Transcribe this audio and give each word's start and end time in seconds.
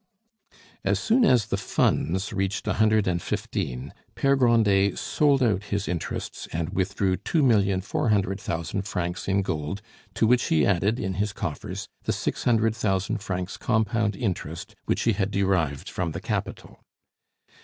As 0.83 0.99
soon 0.99 1.23
as 1.23 1.45
the 1.45 1.57
Funds 1.57 2.33
reached 2.33 2.67
a 2.67 2.73
hundred 2.81 3.05
and 3.07 3.21
fifteen, 3.21 3.93
Pere 4.15 4.35
Grandet 4.35 4.97
sold 4.97 5.43
out 5.43 5.65
his 5.65 5.87
interests 5.87 6.47
and 6.51 6.69
withdrew 6.71 7.17
two 7.17 7.43
million 7.43 7.81
four 7.81 8.09
hundred 8.09 8.41
thousand 8.41 8.87
francs 8.87 9.27
in 9.27 9.43
gold, 9.43 9.83
to 10.15 10.25
which 10.25 10.45
he 10.45 10.65
added, 10.65 10.99
in 10.99 11.13
his 11.21 11.33
coffers, 11.33 11.87
the 12.05 12.13
six 12.13 12.45
hundred 12.45 12.75
thousand 12.75 13.19
francs 13.19 13.57
compound 13.57 14.15
interest 14.15 14.75
which 14.85 15.03
he 15.03 15.13
had 15.13 15.29
derived 15.29 15.87
from 15.87 16.13
the 16.13 16.19
capital. 16.19 16.83